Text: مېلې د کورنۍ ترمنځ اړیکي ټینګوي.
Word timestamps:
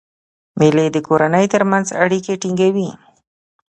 مېلې 0.59 0.85
د 0.91 0.97
کورنۍ 1.07 1.45
ترمنځ 1.53 1.87
اړیکي 2.03 2.33
ټینګوي. 2.41 2.89